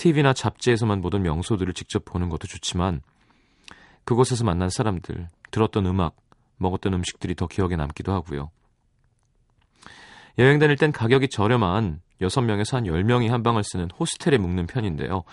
TV나 0.00 0.32
잡지에서만 0.32 1.02
보던 1.02 1.22
명소들을 1.22 1.74
직접 1.74 2.06
보는 2.06 2.30
것도 2.30 2.46
좋지만 2.46 3.02
그곳에서 4.04 4.44
만난 4.44 4.70
사람들, 4.70 5.28
들었던 5.50 5.84
음악, 5.84 6.16
먹었던 6.56 6.94
음식들이 6.94 7.34
더 7.34 7.46
기억에 7.46 7.76
남기도 7.76 8.14
하고요. 8.14 8.50
여행 10.38 10.58
다닐 10.58 10.76
땐 10.76 10.90
가격이 10.90 11.28
저렴한 11.28 12.00
6명에서 12.22 12.76
한 12.76 12.84
10명이 12.84 13.28
한 13.28 13.42
방을 13.42 13.62
쓰는 13.62 13.90
호스텔에 13.90 14.38
묵는 14.38 14.68
편인데요. 14.68 15.24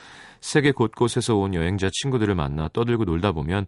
세계 0.42 0.74
곳곳에서 0.74 1.38
온 1.38 1.54
여행자 1.54 1.90
친구들을 1.90 2.36
만나 2.36 2.68
떠들고 2.68 3.06
놀다 3.06 3.32
보면 3.32 3.68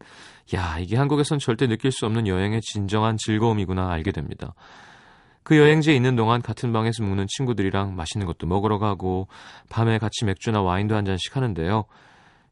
야, 0.53 0.79
이게 0.79 0.98
한국에선 0.98 1.39
절대 1.39 1.68
느낄 1.68 1.94
수 1.94 2.08
없는 2.08 2.27
여행의 2.27 2.60
진정한 2.60 3.15
즐거움이구나 3.18 3.89
알게 3.89 4.12
됩니다. 4.12 4.53
그 5.50 5.58
여행지에 5.58 5.96
있는 5.96 6.15
동안 6.15 6.44
같은 6.44 6.72
방에서 6.72 7.01
묵는 7.01 7.25
친구들이랑 7.27 7.96
맛있는 7.96 8.27
것도 8.27 8.46
먹으러 8.46 8.77
가고 8.77 9.27
밤에 9.68 9.98
같이 9.98 10.24
맥주나 10.24 10.62
와인도 10.62 10.96
한 10.96 11.06
잔씩 11.06 11.36
하는데요. 11.36 11.86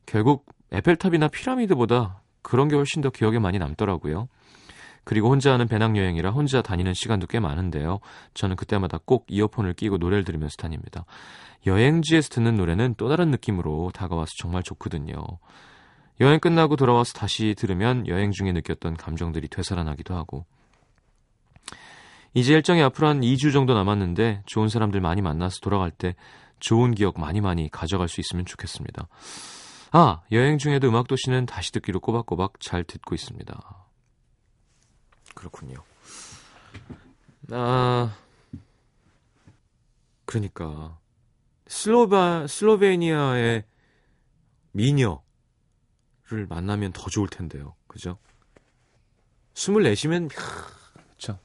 결국 0.07 0.47
에펠탑이나 0.71 1.27
피라미드보다 1.27 2.23
그런 2.41 2.67
게 2.67 2.75
훨씬 2.75 3.03
더 3.03 3.11
기억에 3.11 3.37
많이 3.37 3.59
남더라고요. 3.59 4.29
그리고 5.03 5.29
혼자 5.29 5.53
하는 5.53 5.67
배낭여행이라 5.67 6.31
혼자 6.31 6.63
다니는 6.63 6.95
시간도 6.95 7.27
꽤 7.27 7.39
많은데요. 7.39 7.99
저는 8.33 8.55
그때마다 8.55 8.97
꼭 9.05 9.27
이어폰을 9.29 9.73
끼고 9.73 9.97
노래를 9.97 10.23
들으면서 10.23 10.55
다닙니다. 10.55 11.05
여행지에서 11.67 12.29
듣는 12.29 12.55
노래는 12.55 12.95
또 12.97 13.09
다른 13.09 13.29
느낌으로 13.29 13.91
다가와서 13.93 14.31
정말 14.39 14.63
좋거든요. 14.63 15.13
여행 16.19 16.39
끝나고 16.39 16.77
돌아와서 16.77 17.13
다시 17.13 17.53
들으면 17.55 18.07
여행 18.07 18.31
중에 18.31 18.53
느꼈던 18.53 18.97
감정들이 18.97 19.49
되살아나기도 19.49 20.15
하고. 20.15 20.47
이제 22.37 22.53
일정이 22.53 22.83
앞으로 22.83 23.07
한 23.07 23.21
2주 23.21 23.51
정도 23.51 23.73
남았는데 23.73 24.43
좋은 24.45 24.69
사람들 24.69 25.01
많이 25.01 25.23
만나서 25.23 25.59
돌아갈 25.59 25.89
때 25.89 26.15
좋은 26.59 26.93
기억 26.93 27.19
많이 27.19 27.41
많이 27.41 27.67
가져갈 27.67 28.07
수 28.07 28.21
있으면 28.21 28.45
좋겠습니다. 28.45 29.07
아, 29.91 30.21
여행 30.31 30.59
중에도 30.59 30.87
음악 30.87 31.07
도시는 31.07 31.47
다시 31.47 31.71
듣기로 31.71 31.99
꼬박꼬박 31.99 32.59
잘 32.59 32.83
듣고 32.83 33.15
있습니다. 33.15 33.87
그렇군요. 35.33 35.83
아, 37.49 38.15
그러니까 40.25 40.99
슬로바 41.65 42.45
슬로베니아의 42.45 43.63
미녀를 44.73 45.15
만나면 46.47 46.93
더 46.93 47.09
좋을 47.09 47.29
텐데요. 47.29 47.73
그죠? 47.87 48.19
24시면 49.55 50.29
참 51.17 51.39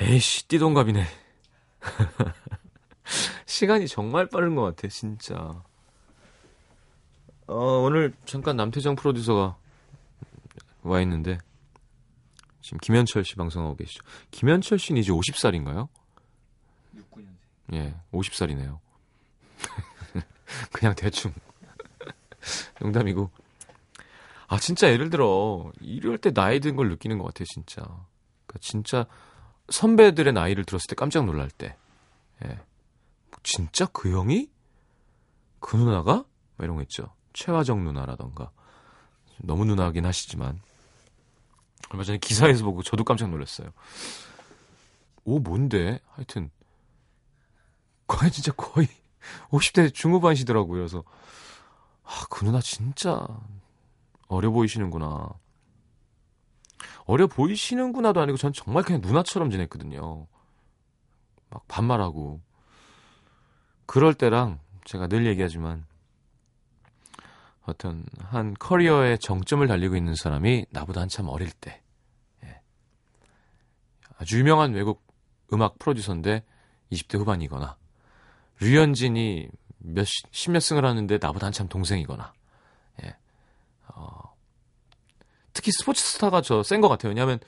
에이씨 0.00 0.48
띠동갑이네. 0.48 1.04
시간이 3.46 3.88
정말 3.88 4.26
빠른 4.28 4.54
것 4.54 4.62
같아, 4.62 4.88
진짜. 4.88 5.62
어, 7.46 7.54
오늘 7.82 8.14
잠깐 8.24 8.56
남태정 8.56 8.96
프로듀서가 8.96 9.56
와 10.82 11.00
있는데 11.02 11.38
지금 12.62 12.78
김현철 12.78 13.24
씨 13.24 13.34
방송하고 13.34 13.76
계시죠. 13.76 14.02
김현철 14.30 14.78
씨는 14.78 15.00
이제 15.00 15.12
50살인가요? 15.12 15.88
69년생. 16.96 17.74
예, 17.74 17.94
50살이네요. 18.12 18.78
그냥 20.72 20.94
대충 20.94 21.32
농담이고. 22.80 23.30
아 24.48 24.58
진짜 24.58 24.90
예를 24.90 25.10
들어 25.10 25.70
이럴 25.80 26.18
때 26.18 26.32
나이 26.32 26.58
든 26.60 26.76
걸 26.76 26.88
느끼는 26.88 27.18
것 27.18 27.24
같아요, 27.24 27.46
진짜. 27.52 27.82
그러니까 27.82 28.58
진짜 28.60 29.06
선배들의 29.70 30.32
나이를 30.32 30.64
들었을 30.64 30.88
때 30.88 30.94
깜짝 30.94 31.24
놀랄 31.24 31.50
때. 31.50 31.76
예. 32.44 32.58
진짜 33.42 33.86
그 33.86 34.12
형이? 34.12 34.50
그 35.60 35.76
누나가? 35.76 36.24
뭐 36.56 36.64
이런 36.64 36.76
거 36.76 36.82
있죠. 36.82 37.12
최화정 37.32 37.84
누나라던가. 37.84 38.50
너무 39.38 39.64
누나긴 39.64 40.04
하시지만. 40.04 40.60
얼마 41.90 42.04
전에 42.04 42.18
기사에서 42.18 42.64
보고 42.64 42.82
저도 42.82 43.04
깜짝 43.04 43.30
놀랐어요. 43.30 43.70
오, 45.24 45.38
뭔데? 45.38 46.00
하여튼. 46.10 46.50
거의 48.06 48.30
진짜 48.30 48.52
거의 48.52 48.88
50대 49.50 49.94
중후반이시더라고요. 49.94 50.78
그래서, 50.78 51.04
아, 52.04 52.26
그 52.28 52.44
누나 52.44 52.60
진짜 52.60 53.26
어려 54.28 54.50
보이시는구나. 54.50 55.30
어려 57.04 57.26
보이시는구나도 57.26 58.20
아니고 58.20 58.36
전 58.38 58.52
정말 58.52 58.82
그냥 58.82 59.00
누나처럼 59.00 59.50
지냈거든요. 59.50 60.26
막 61.50 61.68
반말하고. 61.68 62.40
그럴 63.86 64.14
때랑 64.14 64.60
제가 64.84 65.08
늘 65.08 65.26
얘기하지만 65.26 65.84
어떤 67.62 68.04
한 68.20 68.54
커리어의 68.58 69.18
정점을 69.18 69.66
달리고 69.66 69.96
있는 69.96 70.14
사람이 70.14 70.66
나보다 70.70 71.00
한참 71.00 71.28
어릴 71.28 71.50
때 71.50 71.82
예. 72.44 72.60
아주 74.18 74.38
유명한 74.38 74.72
외국 74.72 75.04
음악 75.52 75.78
프로듀서인데 75.78 76.44
20대 76.92 77.18
후반이거나 77.18 77.76
류현진이 78.60 79.48
몇 79.78 80.06
십 80.06 80.50
몇 80.50 80.60
승을 80.60 80.84
하는데 80.84 81.18
나보다 81.20 81.46
한참 81.46 81.68
동생이거나 81.68 82.32
예. 83.04 83.16
어, 85.60 85.62
특히 85.62 85.72
스포츠 85.72 86.02
스타가 86.02 86.40
저 86.40 86.62
센 86.62 86.80
것 86.80 86.88
같아요. 86.88 87.10
왜냐하면 87.10 87.38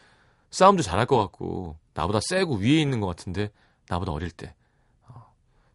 싸움도 0.51 0.83
잘할 0.83 1.07
것 1.07 1.17
같고 1.19 1.77
나보다 1.95 2.21
세고 2.29 2.57
위에 2.57 2.81
있는 2.81 3.01
것 3.01 3.07
같은데 3.07 3.51
나보다 3.89 4.13
어릴 4.13 4.31
때 4.31 4.55
어, 5.09 5.33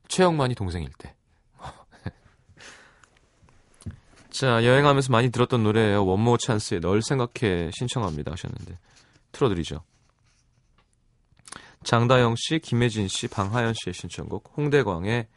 최영만이 0.07 0.53
동생일 0.55 0.89
때 0.99 1.15
자, 4.29 4.63
여행하면서 4.63 5.11
많이 5.11 5.31
들었던 5.31 5.63
노래예요. 5.63 6.05
원모 6.05 6.37
찬스의 6.37 6.81
널 6.81 7.01
생각해 7.01 7.71
신청합니다 7.73 8.31
하셨는데 8.31 8.77
틀어드리죠. 9.31 9.83
장다영 11.83 12.35
씨, 12.37 12.59
김혜진 12.59 13.07
씨, 13.07 13.27
방하연 13.27 13.73
씨의 13.73 13.93
신청곡 13.93 14.53
홍대광의 14.57 15.27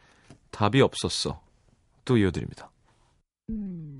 답이 0.51 0.81
없었어 0.81 1.41
또 2.05 2.17
이어드립니다. 2.17 2.69
널 3.47 3.90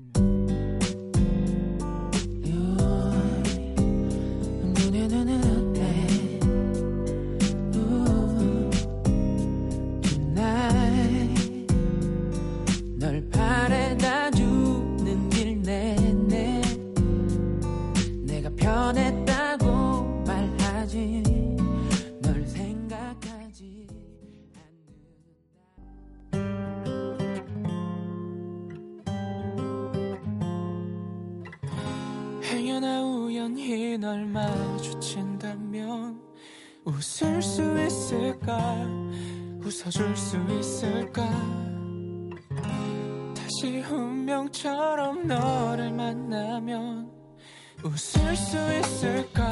널 33.98 34.26
마주친다면 34.26 36.20
웃을 36.84 37.42
수 37.42 37.62
있을까? 37.80 38.86
웃어줄 39.60 40.16
수 40.16 40.36
있을까? 40.58 41.22
다시 43.34 43.80
운명처럼 43.80 45.26
너를 45.26 45.92
만나면 45.92 47.10
웃을 47.84 48.36
수 48.36 48.56
있을까? 48.78 49.48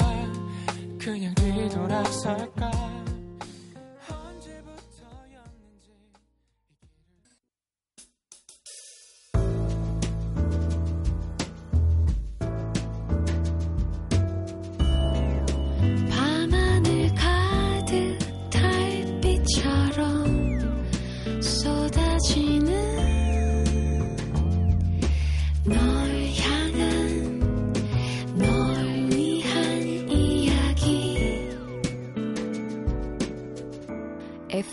그냥 0.99 1.33
뒤돌아설까 1.35 3.00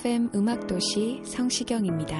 FM 0.08 0.30
음악도시 0.34 1.22
성시경입니다. 1.22 2.16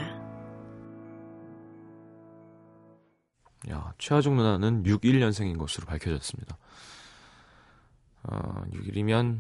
야, 3.71 3.95
최하중 3.97 4.37
누나는 4.37 4.83
61년생인 4.83 5.59
것으로 5.59 5.87
밝혀졌습니다. 5.87 6.59
어, 8.25 8.63
6일이면 8.75 9.39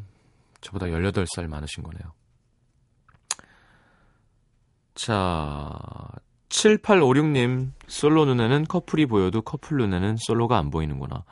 저보다 0.62 0.86
18살 0.86 1.46
많으신 1.46 1.82
거네요. 1.82 2.14
자, 4.94 5.78
7856님, 6.48 7.72
솔로 7.86 8.24
눈에는 8.24 8.64
커플이 8.64 9.04
보여도 9.04 9.42
커플 9.42 9.76
눈에는 9.76 10.16
솔로가 10.20 10.56
안 10.56 10.70
보이는구나. 10.70 11.24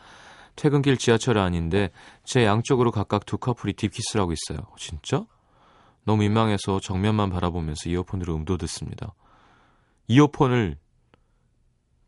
퇴근길 0.55 0.99
지하철 0.99 1.39
아닌데 1.39 1.91
제 2.25 2.45
양쪽으로 2.45 2.91
각각 2.91 3.25
두 3.25 3.39
커플이 3.39 3.73
딥키스를 3.73 4.21
하고 4.21 4.35
있어요. 4.35 4.67
진짜? 4.77 5.25
너무 6.07 6.21
민망해서 6.23 6.79
정면만 6.81 7.31
바라보면서 7.31 7.90
이어폰으로 7.90 8.37
음도 8.37 8.57
듣습니다. 8.59 9.12
이어폰을 10.07 10.79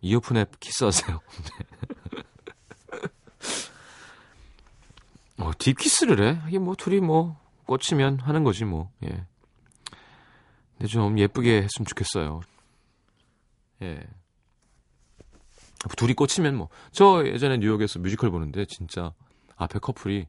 이어폰에 0.00 0.46
키스하세요. 0.60 1.20
어, 5.38 5.50
딥키스를 5.58 6.24
해? 6.24 6.40
이게 6.46 6.60
뭐 6.60 6.76
둘이 6.76 7.00
뭐 7.00 7.36
꽂히면 7.66 8.20
하는 8.20 8.44
거지 8.44 8.64
뭐. 8.64 8.90
예. 9.04 9.26
근데 10.76 10.86
좀 10.86 11.18
예쁘게 11.18 11.56
했으면 11.62 11.86
좋겠어요. 11.86 12.40
예. 13.82 14.00
둘이 15.96 16.14
꽂히면 16.14 16.54
뭐. 16.56 16.68
저 16.92 17.26
예전에 17.26 17.56
뉴욕에서 17.58 17.98
뮤지컬 17.98 18.30
보는데 18.30 18.64
진짜 18.64 19.12
앞에 19.56 19.80
커플이 19.80 20.28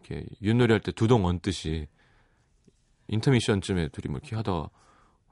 이렇게 0.00 0.26
윷놀이 0.42 0.72
할 0.72 0.80
때 0.80 0.90
두동 0.90 1.26
얹듯이 1.26 1.86
인터미션쯤에 3.08 3.88
둘이 3.88 4.10
뭐 4.10 4.18
이렇게 4.18 4.36
하다가 4.36 4.68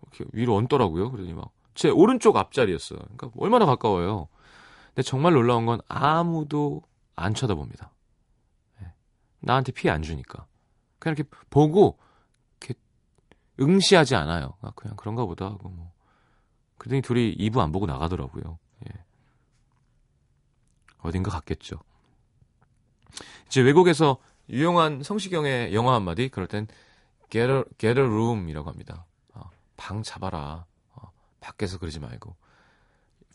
이렇게 0.02 0.24
위로 0.32 0.56
얹더라고요. 0.56 1.10
그러더니 1.10 1.34
막 1.34 1.50
제 1.74 1.88
오른쪽 1.88 2.36
앞자리였어요. 2.36 2.98
그러니까 2.98 3.30
얼마나 3.36 3.66
가까워요. 3.66 4.28
근데 4.88 5.02
정말 5.02 5.32
놀라운 5.32 5.66
건 5.66 5.80
아무도 5.88 6.82
안 7.16 7.34
쳐다봅니다. 7.34 7.90
예. 8.82 8.92
나한테 9.40 9.72
피해 9.72 9.92
안 9.92 10.02
주니까. 10.02 10.46
그냥 10.98 11.16
이렇게 11.16 11.30
보고 11.48 11.98
이렇게 12.60 12.74
응시하지 13.60 14.14
않아요. 14.16 14.54
아, 14.60 14.70
그냥 14.74 14.96
그런가 14.96 15.24
보다 15.24 15.46
하고 15.46 15.70
뭐. 15.70 15.92
그러더니 16.76 17.00
둘이 17.00 17.36
2부 17.36 17.58
안 17.60 17.72
보고 17.72 17.86
나가더라고요. 17.86 18.58
예. 18.88 19.04
어딘가 20.98 21.30
갔겠죠. 21.30 21.80
이제 23.46 23.60
외국에서 23.62 24.18
유용한 24.50 25.02
성시경의 25.02 25.74
영화 25.74 25.94
한마디 25.94 26.28
그럴 26.28 26.46
땐 26.48 26.66
get 27.32 27.50
a, 27.50 27.64
get 27.78 27.98
a 27.98 28.06
room이라고 28.06 28.68
합니다. 28.68 29.06
어, 29.32 29.50
방 29.76 30.02
잡아라. 30.02 30.66
어, 30.94 31.10
밖에서 31.40 31.78
그러지 31.78 31.98
말고. 31.98 32.36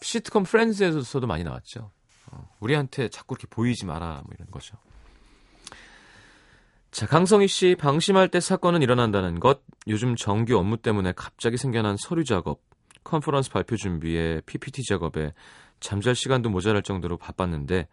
시트콤 0.01 0.43
프렌즈에서도 0.43 1.25
많이 1.25 1.43
나왔죠. 1.43 1.91
어, 2.31 2.49
우리한테 2.59 3.09
자꾸 3.09 3.33
이렇게 3.33 3.47
보이지 3.49 3.85
마라 3.85 4.21
뭐 4.25 4.35
이런 4.35 4.49
거죠. 4.51 4.77
자, 6.91 7.07
강성희 7.07 7.47
씨 7.47 7.75
방심할 7.75 8.29
때 8.29 8.39
사건은 8.39 8.81
일어난다는 8.81 9.39
것. 9.39 9.61
요즘 9.87 10.15
정규 10.15 10.57
업무 10.57 10.77
때문에 10.77 11.13
갑자기 11.13 11.57
생겨난 11.57 11.97
서류 11.97 12.23
작업, 12.23 12.61
컨퍼런스 13.03 13.51
발표 13.51 13.75
준비에 13.75 14.41
PPT 14.45 14.83
작업에 14.83 15.33
잠잘 15.79 16.15
시간도 16.15 16.49
모자랄 16.49 16.83
정도로 16.83 17.17
바빴는데 17.17 17.87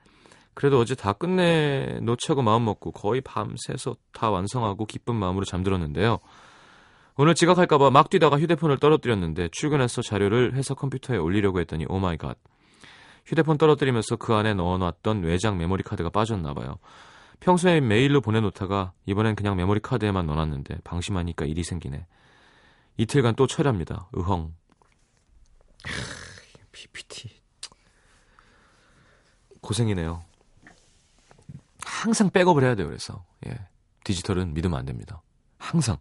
그래도 0.55 0.79
어제 0.79 0.95
다 0.95 1.13
끝내 1.13 1.99
놓자고 2.01 2.43
마음 2.43 2.65
먹고 2.65 2.93
거의 2.93 3.21
밤새서 3.21 3.97
다 4.13 4.31
완성하고 4.31 4.87
기쁜 4.87 5.17
마음으로 5.17 5.45
잠들었는데요. 5.45 6.21
오늘 7.17 7.35
지각할까봐 7.35 7.91
막 7.91 8.11
뛰다가 8.11 8.39
휴대폰을 8.39 8.79
떨어뜨렸는데 8.79 9.49
출근해서 9.53 10.03
자료를 10.03 10.55
회사 10.55 10.75
컴퓨터에 10.75 11.17
올리려고 11.17 11.61
했더니 11.61 11.87
oh 11.89 12.01
my 12.01 12.14
god. 12.14 12.39
휴대폰 13.27 13.57
떨어뜨리면서 13.57 14.17
그 14.17 14.35
안에 14.35 14.55
넣어놨던 14.55 15.23
외장 15.23 15.57
메모리 15.59 15.83
카드가 15.83 16.11
빠졌나봐요. 16.11 16.79
평소에 17.41 17.81
메일로 17.81 18.21
보내놓다가 18.21 18.93
이번엔 19.07 19.35
그냥 19.35 19.57
메모리 19.57 19.81
카드에만 19.81 20.27
넣어놨는데 20.27 20.79
방심하니까 20.85 21.45
일이 21.47 21.63
생기네. 21.63 22.07
이틀간 22.97 23.35
또 23.35 23.47
철야입니다. 23.47 24.09
으헝. 24.17 24.55
PPT. 26.73 27.31
고생이네요. 29.61 30.23
항상 31.85 32.31
백업을 32.31 32.63
해야 32.65 32.75
돼요. 32.75 32.87
그래서 32.87 33.25
예. 33.47 33.59
디지털은 34.05 34.55
믿으면 34.55 34.79
안 34.79 34.85
됩니다. 34.85 35.23
항상 35.59 35.99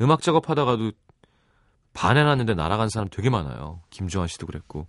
음악 0.00 0.22
작업하다가도 0.22 0.92
반해놨는데 1.92 2.54
날아간 2.54 2.88
사람 2.90 3.08
되게 3.08 3.30
많아요. 3.30 3.82
김조한 3.90 4.28
씨도 4.28 4.46
그랬고 4.46 4.86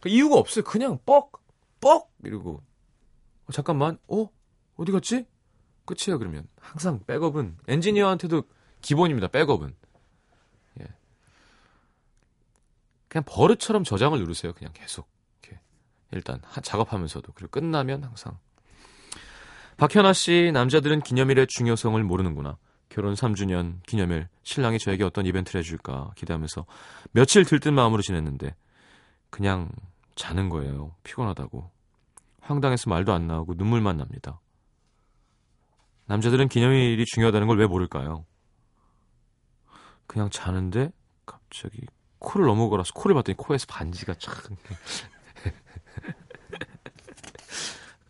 그 0.00 0.08
이유가 0.08 0.36
없어요. 0.36 0.64
그냥 0.64 0.98
뻑, 1.06 1.32
뻑 1.80 2.10
이러고 2.22 2.62
어, 3.46 3.52
잠깐만, 3.52 3.98
어 4.08 4.28
어디 4.76 4.92
갔지? 4.92 5.26
끝이에요. 5.86 6.18
그러면 6.18 6.46
항상 6.60 7.00
백업은 7.06 7.58
엔지니어한테도 7.68 8.42
기본입니다. 8.80 9.28
백업은 9.28 9.74
예. 10.80 10.86
그냥 13.08 13.24
버릇처럼 13.26 13.84
저장을 13.84 14.18
누르세요. 14.18 14.52
그냥 14.52 14.72
계속 14.74 15.08
이렇게 15.42 15.60
일단 16.10 16.40
하, 16.44 16.60
작업하면서도 16.60 17.32
그리고 17.32 17.50
끝나면 17.50 18.04
항상 18.04 18.38
박현아 19.76 20.12
씨, 20.12 20.50
남자들은 20.52 21.00
기념일의 21.00 21.46
중요성을 21.48 22.02
모르는구나. 22.04 22.56
결혼 22.88 23.14
3주년 23.14 23.82
기념일, 23.86 24.28
신랑이 24.44 24.78
저에게 24.78 25.02
어떤 25.02 25.26
이벤트를 25.26 25.58
해줄까 25.60 26.12
기대하면서 26.16 26.64
며칠 27.10 27.44
들뜬 27.44 27.74
마음으로 27.74 28.02
지냈는데, 28.02 28.54
그냥 29.30 29.68
자는 30.14 30.48
거예요. 30.48 30.94
피곤하다고. 31.02 31.70
황당해서 32.40 32.88
말도 32.90 33.12
안 33.12 33.26
나오고 33.26 33.54
눈물만 33.56 33.96
납니다. 33.96 34.40
남자들은 36.06 36.48
기념일이 36.48 37.04
중요하다는 37.06 37.46
걸 37.48 37.58
왜 37.58 37.66
모를까요? 37.66 38.24
그냥 40.06 40.30
자는데, 40.30 40.92
갑자기 41.26 41.80
코를 42.20 42.46
넘어가라서 42.46 42.92
코를 42.94 43.14
봤더니 43.14 43.36
코에서 43.36 43.66
반지가 43.68 44.14
쫙. 44.14 44.34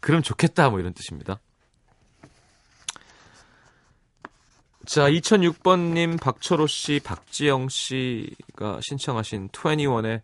그럼 0.01 0.21
좋겠다, 0.21 0.69
뭐 0.69 0.81
이런 0.81 0.93
뜻입니다. 0.93 1.41
자, 4.87 5.09
2006번님, 5.09 6.21
박철호 6.21 6.67
씨, 6.67 7.01
박지영 7.03 7.69
씨가 7.71 8.81
신청하신 8.83 9.49
21의 9.49 10.21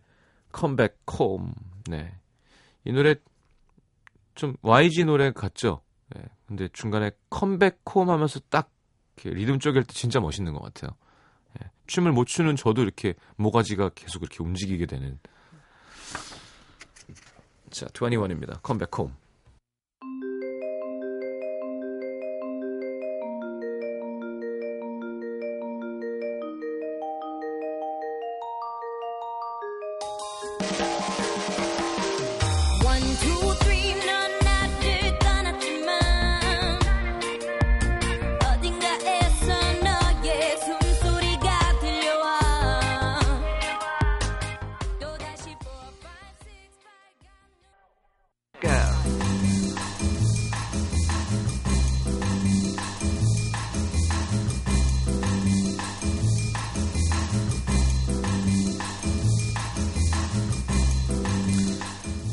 컴백 0.51 0.99
홈. 1.17 1.53
네. 1.89 2.13
이 2.83 2.91
노래 2.91 3.15
좀 4.35 4.55
YG 4.61 5.05
노래 5.05 5.31
같죠? 5.31 5.81
네. 6.15 6.21
근데 6.45 6.67
중간에 6.73 7.11
컴백 7.31 7.81
홈 7.95 8.11
하면서 8.11 8.39
딱 8.49 8.69
리듬 9.23 9.59
쪼갤 9.59 9.83
때 9.83 9.93
진짜 9.93 10.19
멋있는 10.19 10.53
것 10.53 10.61
같아요. 10.61 10.95
네. 11.59 11.67
춤을 11.87 12.11
못 12.11 12.25
추는 12.25 12.55
저도 12.55 12.83
이렇게 12.83 13.15
모가지가 13.37 13.89
계속 13.95 14.21
이렇게 14.21 14.43
움직이게 14.43 14.85
되는. 14.85 15.19
자, 17.71 17.87
21입니다. 17.87 18.61
컴백 18.61 18.95
홈. 18.99 19.15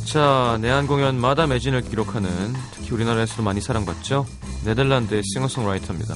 자, 0.09 0.57
내한 0.63 0.87
공연마다 0.87 1.47
매진을 1.47 1.83
기록하는 1.83 2.55
특히 2.73 2.93
우리나라에서도 2.93 3.43
많이 3.43 3.61
사랑받죠. 3.61 4.25
네덜란드의 4.65 5.23
싱어송라이터입니다. 5.23 6.15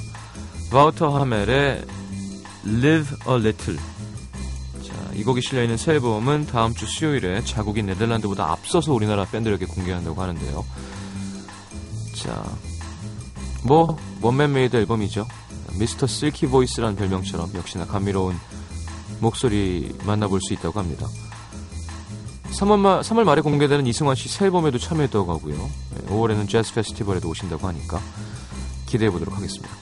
바우터 0.70 1.18
하멜의 1.18 1.84
Live 2.66 3.16
a 3.28 3.34
Little. 3.34 3.78
자, 4.82 4.94
이 5.14 5.22
곡이 5.22 5.42
실려있는 5.42 5.76
새 5.76 5.92
앨범은 5.92 6.46
다음 6.46 6.74
주 6.74 6.86
수요일에 6.86 7.44
자국인 7.44 7.84
네덜란드보다 7.84 8.50
앞서서 8.50 8.94
우리나라 8.94 9.26
팬들에게 9.26 9.66
공개한다고 9.66 10.22
하는데요. 10.22 10.64
자, 12.16 12.42
뭐 13.62 13.98
one 14.22 14.38
man 14.38 14.54
made 14.54 14.74
앨범이죠. 14.74 15.28
Mr. 15.78 16.06
Silky 16.06 16.46
Voice라는 16.46 16.96
별명처럼 16.96 17.50
역시나 17.54 17.84
감미로운 17.84 18.40
목소리 19.20 19.94
만나볼 20.06 20.40
수 20.40 20.54
있다고 20.54 20.80
합니다. 20.80 21.06
3월, 22.52 22.78
말, 22.78 23.00
3월 23.00 23.24
말에 23.24 23.40
공개되는 23.40 23.86
이승환 23.86 24.14
씨 24.14 24.28
새 24.28 24.44
앨범에도 24.46 24.78
참여했다고 24.78 25.32
하고요. 25.32 25.54
네, 25.56 26.06
5월에는 26.08 26.48
재즈 26.48 26.74
페스티벌에도 26.74 27.28
오신다고 27.28 27.66
하니까 27.68 28.00
기대해 28.86 29.10
보도록 29.10 29.36
하겠습니다. 29.36 29.74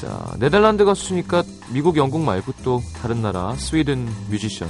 자, 0.00 0.34
네덜란드 0.38 0.84
가수니까 0.84 1.42
미국, 1.70 1.96
영국 1.96 2.22
말고 2.22 2.52
또 2.64 2.82
다른 3.00 3.22
나라 3.22 3.54
스웨덴 3.56 4.08
뮤지션 4.28 4.68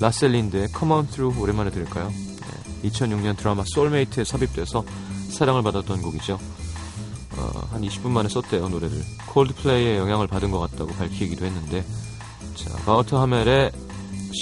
라셀린드의 0.00 0.68
Come 0.76 0.92
On 0.92 1.06
Through 1.08 1.40
오랜만에 1.40 1.70
들을까요? 1.70 2.08
네, 2.08 2.88
2006년 2.88 3.36
드라마 3.36 3.64
소울메이트에 3.74 4.24
삽입돼서 4.24 4.84
사랑을 5.30 5.62
받았던 5.62 6.02
곡이죠. 6.02 6.38
어, 7.36 7.50
한 7.70 7.82
20분 7.82 8.08
만에 8.08 8.28
썼대요 8.28 8.68
노래를. 8.68 9.02
콜드플레이의 9.28 9.98
영향을 9.98 10.26
받은 10.26 10.50
것 10.50 10.60
같다고 10.60 10.92
밝히기도 10.92 11.44
했는데 11.46 11.84
자, 12.54 12.70
바우터 12.84 13.20
하멜의 13.22 13.72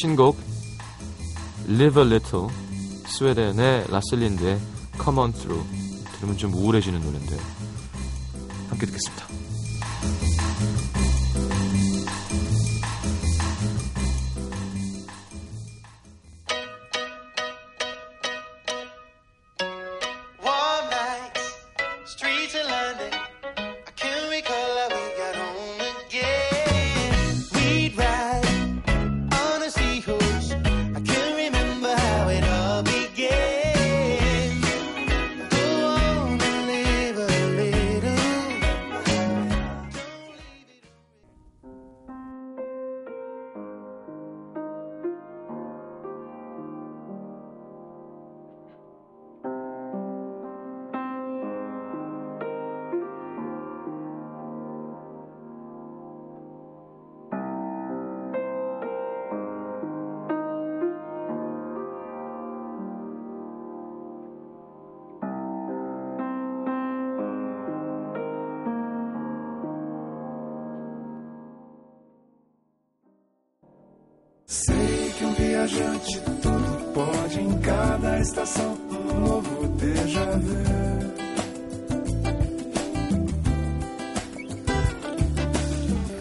신곡 0.00 0.49
Live 1.70 2.02
a 2.02 2.06
Little 2.06 2.48
스웨덴의 3.06 3.86
라셀린드의 3.90 4.58
Come 5.00 5.20
On 5.20 5.32
Through 5.32 5.64
들으면 6.16 6.36
좀 6.36 6.52
우울해지는 6.52 7.00
노래인데 7.00 7.36
함께 8.68 8.86
듣겠습니다. 8.86 9.39
Viajante 75.60 76.20
tudo 76.40 76.92
pode 76.94 77.40
em 77.40 77.58
cada 77.60 78.18
estação 78.20 78.78
um 78.90 79.20
novo 79.20 79.66
déjà 79.76 80.24
vu. 80.24 81.10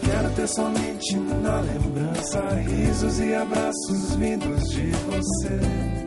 Quero 0.04 0.30
ter 0.34 0.48
somente 0.48 1.16
na 1.16 1.60
lembrança 1.60 2.40
risos 2.56 3.18
e 3.20 3.34
abraços 3.34 4.14
vindos 4.16 4.68
de 4.70 4.90
você. 4.90 5.99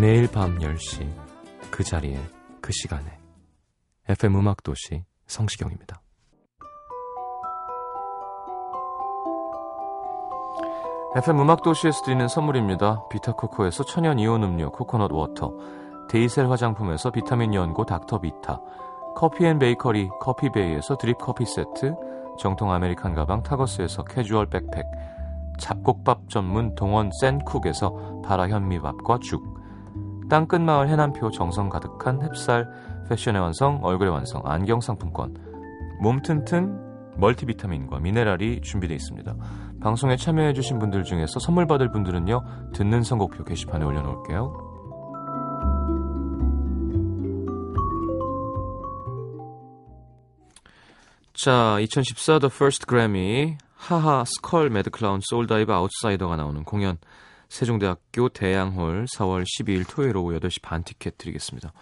내일 0.00 0.30
밤 0.30 0.58
10시 0.58 1.08
그 1.72 1.82
자리에 1.82 2.20
그 2.60 2.70
시간에 2.72 3.18
FM 4.08 4.36
음악 4.36 4.62
도시 4.62 5.02
성시경입니다. 5.26 6.00
FM 11.16 11.40
음악 11.40 11.62
도시에서 11.62 12.04
드리는 12.04 12.28
선물입니다. 12.28 13.08
비타코코에서 13.08 13.82
천연 13.86 14.20
이온 14.20 14.44
음료 14.44 14.70
코코넛 14.70 15.10
water, 15.10 15.52
데이셀 16.08 16.48
화장품에서 16.48 17.10
비타민 17.10 17.52
연고 17.52 17.84
닥터비타, 17.84 18.60
커피앤베이커리 19.16 20.10
커피베이에서 20.20 20.96
드립 20.96 21.18
커피 21.18 21.44
세트, 21.44 21.96
정통 22.38 22.70
American 22.70 23.14
가방 23.14 23.42
타거스에서 23.42 24.04
캐주얼 24.04 24.46
백팩, 24.46 24.84
잡곡밥 25.58 26.28
전문 26.28 26.76
동원 26.76 27.10
센쿡에서 27.20 28.22
바라 28.24 28.48
현미밥과 28.48 29.18
죽, 29.22 29.57
땅끝 30.28 30.60
마을 30.60 30.88
해남표 30.88 31.30
정성 31.30 31.68
가득한 31.68 32.18
햅쌀 32.18 32.68
패션의 33.08 33.40
완성 33.40 33.80
얼굴의 33.82 34.12
완성 34.12 34.42
안경 34.44 34.80
상품권 34.80 35.34
몸 36.00 36.20
튼튼 36.22 36.78
멀티비타민과 37.16 37.98
미네랄이 37.98 38.60
준비되어 38.60 38.94
있습니다. 38.94 39.34
방송에 39.80 40.16
참여해주신 40.16 40.78
분들 40.78 41.02
중에서 41.02 41.40
선물 41.40 41.66
받을 41.66 41.90
분들은요 41.90 42.72
듣는 42.74 43.02
선곡표 43.02 43.44
게시판에 43.44 43.84
올려놓을게요. 43.84 44.68
자, 51.32 51.78
2014 51.80 52.40
The 52.40 52.50
First 52.52 52.86
Grammy 52.88 53.58
하하 53.76 54.24
스컬 54.26 54.70
매드클라운 54.70 55.20
소울다이브 55.22 55.72
아웃사이더가 55.72 56.36
나오는 56.36 56.64
공연 56.64 56.98
세종대학교 57.48 58.28
대양홀 58.28 59.06
4월 59.06 59.44
12일 59.44 59.84
토요일 59.88 60.16
오후 60.16 60.38
8시 60.38 60.62
반 60.62 60.82
티켓 60.82 61.16
드리겠습니다. 61.18 61.72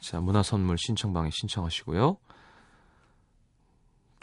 자, 0.00 0.20
문화선물 0.20 0.76
신청방에 0.78 1.30
신청하시고요. 1.32 2.16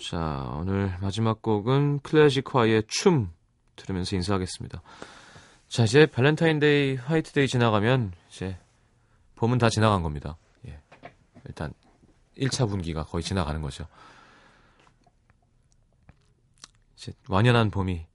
자, 0.04 0.52
오늘 0.56 0.96
마지막 1.00 1.42
곡은 1.42 2.00
클래지콰이의 2.00 2.84
춤 2.88 3.32
들으면서 3.76 4.16
인사하겠습니다. 4.16 4.82
자, 5.68 5.84
이제 5.84 6.06
발렌타인데이, 6.06 6.96
화이트데이 6.96 7.48
지나가면 7.48 8.14
이제 8.30 8.58
봄은 9.36 9.60
다 9.60 9.70
지나간 9.70 10.02
겁니다. 10.02 10.38
예. 10.68 10.82
일단 11.46 11.74
1차 12.38 12.68
분기가 12.68 13.04
거의 13.04 13.24
지나가는 13.24 13.62
거죠. 13.62 13.88
이제 16.96 17.14
완연한 17.30 17.70
봄이 17.70 18.06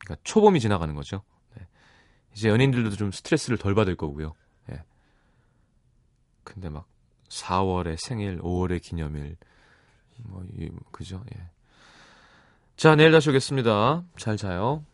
그러니까 0.00 0.20
초봄이 0.24 0.60
지나가는 0.60 0.94
거죠. 0.94 1.22
네. 1.56 1.66
이제 2.34 2.48
연인들도 2.48 2.90
좀 2.96 3.12
스트레스를 3.12 3.58
덜 3.58 3.74
받을 3.74 3.96
거고요. 3.96 4.34
예. 4.70 4.82
근데 6.42 6.68
막 6.68 6.86
4월에 7.28 7.96
생일, 7.98 8.38
5월에 8.38 8.82
기념일, 8.82 9.36
뭐, 10.24 10.44
이, 10.56 10.70
그죠? 10.90 11.24
예. 11.34 11.40
자, 12.76 12.96
내일 12.96 13.12
다시 13.12 13.30
오겠습니다. 13.30 14.04
잘 14.16 14.36
자요. 14.36 14.84